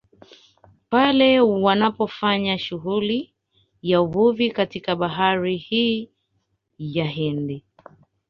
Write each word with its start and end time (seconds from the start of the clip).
Pale 0.89 1.39
wanapofanya 1.39 2.57
shughuli 2.57 3.33
ya 3.81 4.01
uvuvi 4.01 4.51
katika 4.51 4.95
bahari 4.95 5.57
hii 5.57 6.09
ya 6.77 7.05
Hindi 7.05 7.65